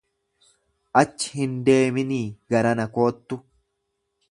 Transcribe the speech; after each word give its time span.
Achi 1.01 1.35
hin 1.41 1.53
deeminii 1.67 2.23
garana 2.55 2.89
koottu. 2.99 3.41